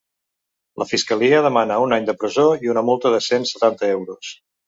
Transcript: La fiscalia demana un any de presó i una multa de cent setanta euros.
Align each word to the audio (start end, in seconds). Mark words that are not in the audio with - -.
La 0.83 0.87
fiscalia 0.91 1.41
demana 1.47 1.77
un 1.83 1.93
any 1.99 2.09
de 2.09 2.15
presó 2.23 2.47
i 2.67 2.73
una 2.75 2.85
multa 2.89 3.13
de 3.17 3.23
cent 3.29 3.45
setanta 3.53 3.93
euros. 3.99 4.35